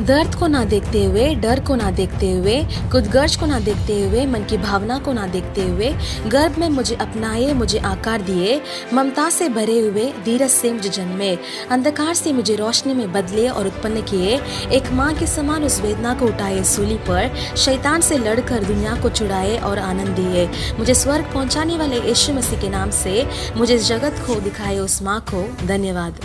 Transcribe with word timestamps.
दर्द 0.00 0.34
को 0.34 0.46
ना 0.46 0.64
देखते 0.64 1.04
हुए, 1.04 1.34
डर 1.34 1.60
को 1.60 1.74
ना 1.74 1.90
देखते 1.90 2.30
हुए, 2.32 2.62
खुदगर्ज 2.92 3.36
को 3.36 3.46
ना 3.46 3.60
देखते 3.60 4.00
हुए, 4.02 4.26
मन 4.26 4.42
की 4.44 4.56
भावना 4.56 4.98
को 4.98 5.12
ना 5.12 5.26
देखते 5.26 5.62
हुए, 5.62 5.88
गर्भ 6.26 6.58
में 6.58 6.68
मुझे 6.68 6.94
अपनाए, 6.94 7.52
मुझे 7.52 7.78
आकार 7.78 8.22
दिए, 8.22 8.60
ममता 8.94 9.30
से 9.30 9.48
भरे 9.48 9.78
हुए, 9.80 10.12
धीरज 10.24 10.50
से 10.50 10.72
मुझे 10.72 10.88
जन्मे, 10.88 11.38
अंधकार 11.70 12.14
से 12.14 12.32
मुझे 12.32 12.56
रोशनी 12.56 12.94
में 12.94 13.12
बदले 13.12 13.48
और 13.48 13.66
उत्पन्न 13.66 14.02
किए, 14.02 14.40
एक 14.72 14.92
माँ 14.92 15.12
के 15.14 15.26
समान 15.26 15.64
उस 15.64 15.80
वेदना 15.80 16.14
को 16.14 16.26
उठाए, 16.26 16.62
सूली 16.64 16.98
पर 16.98 17.34
शैतान 17.56 18.00
से 18.00 18.18
लड़कर 18.18 18.64
दुनिया 18.64 18.96
को 18.96 19.10
छुड़ाए 19.10 19.58
और 19.58 19.78
आनंद 19.78 20.08
दिए। 20.08 20.48
मुझे 20.78 20.94
स्वर्ग 20.94 21.32
पहुँचाने 21.34 21.78
वाले 21.78 22.00
यीशु 22.00 22.32
मसीह 22.32 22.60
के 22.60 22.68
नाम 22.68 22.90
से 22.90 23.26
मुझे 23.56 23.74
इस 23.74 23.88
जगत 23.88 24.24
को 24.26 24.40
दिखाए 24.40 24.78
उस 24.78 25.02
माँ 25.02 25.20
को, 25.20 25.66
धन्यवाद। 25.66 26.20